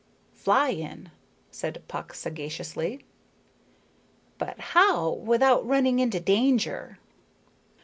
[0.33, 1.11] "Fly in,"
[1.51, 3.05] said Puck sagaciously.
[4.39, 6.97] "But how, without running into danger?"